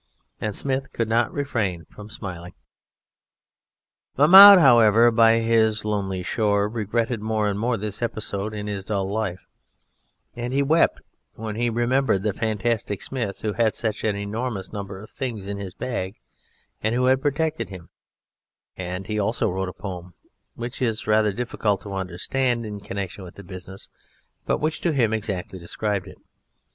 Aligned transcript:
And 0.39 0.55
Smith 0.55 0.93
could 0.93 1.07
not 1.07 1.31
refrain 1.31 1.85
from 1.85 2.09
smiling. 2.09 2.55
Mahmoud, 4.17 4.57
however, 4.57 5.11
by 5.11 5.33
his 5.35 5.85
lonely 5.85 6.23
shore, 6.23 6.67
regretted 6.67 7.21
more 7.21 7.47
and 7.47 7.59
more 7.59 7.77
this 7.77 8.01
episode 8.01 8.51
in 8.55 8.65
his 8.65 8.83
dull 8.83 9.07
life, 9.07 9.45
and 10.35 10.53
he 10.53 10.63
wept 10.63 11.01
when 11.35 11.55
he 11.55 11.69
remembered 11.69 12.23
the 12.23 12.33
fantastic 12.33 12.99
Smith, 12.99 13.41
who 13.41 13.53
had 13.53 13.75
such 13.75 14.03
an 14.03 14.15
enormous 14.15 14.73
number 14.73 14.99
of 14.99 15.11
things 15.11 15.45
in 15.45 15.59
his 15.59 15.75
bag 15.75 16.15
and 16.81 16.95
who 16.95 17.05
had 17.05 17.21
protected 17.21 17.69
him; 17.69 17.89
and 18.75 19.05
he 19.05 19.19
also 19.19 19.51
wrote 19.51 19.69
a 19.69 19.71
poem, 19.71 20.15
which 20.55 20.81
is 20.81 21.05
rather 21.05 21.31
difficult 21.31 21.79
to 21.81 21.93
understand 21.93 22.65
in 22.65 22.79
connection 22.79 23.23
with 23.23 23.35
the 23.35 23.43
business, 23.43 23.87
but 24.47 24.57
which 24.57 24.81
to 24.81 24.93
him 24.93 25.13
exactly 25.13 25.59
described 25.59 26.07
it. 26.07 26.17